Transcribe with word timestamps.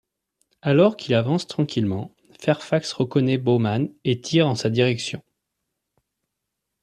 Alors 0.63 0.97
qu'ils 0.97 1.13
avancent 1.13 1.45
tranquillement, 1.45 2.15
Fairfax 2.39 2.91
reconnaît 2.91 3.37
Bowman 3.37 3.89
et 4.03 4.19
tire 4.19 4.47
en 4.47 4.55
sa 4.55 4.71
direction. 4.71 5.21